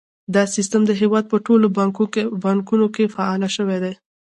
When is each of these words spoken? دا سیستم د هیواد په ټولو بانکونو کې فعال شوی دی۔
دا 0.33 0.43
سیستم 0.55 0.81
د 0.85 0.91
هیواد 1.01 1.25
په 1.31 1.37
ټولو 1.45 1.65
بانکونو 2.43 2.87
کې 2.95 3.11
فعال 3.15 3.41
شوی 3.55 3.77
دی۔ 3.83 3.93